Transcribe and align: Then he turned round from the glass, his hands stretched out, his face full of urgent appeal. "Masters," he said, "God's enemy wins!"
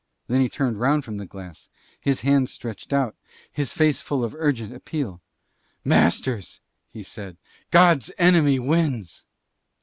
Then 0.25 0.41
he 0.41 0.49
turned 0.49 0.79
round 0.79 1.05
from 1.05 1.17
the 1.17 1.27
glass, 1.27 1.69
his 1.99 2.21
hands 2.21 2.51
stretched 2.51 2.91
out, 2.91 3.15
his 3.51 3.71
face 3.71 4.01
full 4.01 4.23
of 4.23 4.33
urgent 4.35 4.73
appeal. 4.73 5.21
"Masters," 5.85 6.59
he 6.89 7.03
said, 7.03 7.37
"God's 7.69 8.09
enemy 8.17 8.57
wins!" 8.57 9.25